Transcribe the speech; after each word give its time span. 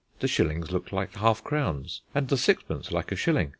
The 0.19 0.27
shillings 0.27 0.71
looked 0.71 0.91
like 0.91 1.13
half 1.17 1.43
crowns 1.43 2.01
and 2.15 2.27
the 2.27 2.35
sixpence 2.35 2.91
like 2.91 3.11
a 3.11 3.15
shilling. 3.15 3.49